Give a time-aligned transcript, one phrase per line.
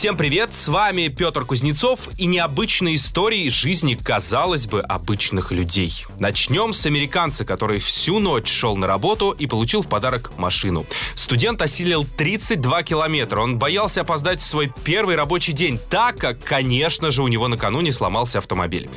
[0.00, 6.06] Всем привет, с вами Петр Кузнецов и необычные истории жизни, казалось бы, обычных людей.
[6.18, 10.86] Начнем с американца, который всю ночь шел на работу и получил в подарок машину.
[11.14, 13.42] Студент осилил 32 километра.
[13.42, 17.92] Он боялся опоздать в свой первый рабочий день, так как, конечно же, у него накануне
[17.92, 18.88] сломался автомобиль.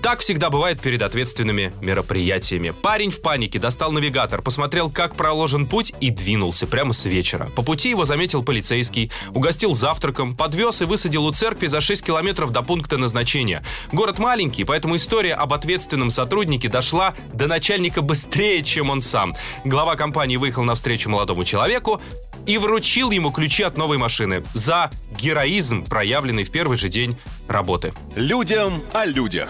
[0.00, 2.70] Так всегда бывает перед ответственными мероприятиями.
[2.70, 7.50] Парень в панике достал навигатор, посмотрел, как проложен путь и двинулся прямо с вечера.
[7.56, 12.50] По пути его заметил полицейский, угостил завтраком, подвез и высадил у церкви за 6 километров
[12.50, 13.64] до пункта назначения.
[13.90, 19.34] Город маленький, поэтому история об ответственном сотруднике дошла до начальника быстрее, чем он сам.
[19.64, 22.02] Глава компании выехал навстречу молодому человеку,
[22.44, 27.16] и вручил ему ключи от новой машины за героизм, проявленный в первый же день
[27.48, 27.94] работы.
[28.14, 29.48] Людям о людях.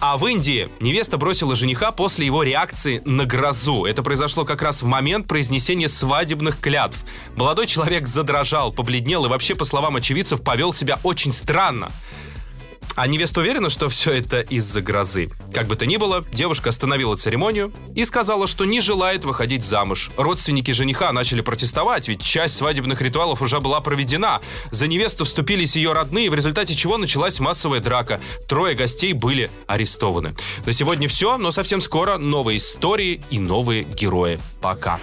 [0.00, 3.86] А в Индии невеста бросила жениха после его реакции на грозу.
[3.86, 6.98] Это произошло как раз в момент произнесения свадебных клятв.
[7.34, 11.90] Молодой человек задрожал, побледнел и вообще, по словам очевидцев, повел себя очень странно.
[12.96, 15.30] А невеста уверена, что все это из-за грозы.
[15.52, 20.10] Как бы то ни было, девушка остановила церемонию и сказала, что не желает выходить замуж.
[20.16, 24.40] Родственники жениха начали протестовать, ведь часть свадебных ритуалов уже была проведена.
[24.70, 28.20] За невесту вступились ее родные, в результате чего началась массовая драка.
[28.48, 30.34] Трое гостей были арестованы.
[30.64, 34.40] На сегодня все, но совсем скоро новые истории и новые герои.
[34.62, 34.98] Пока.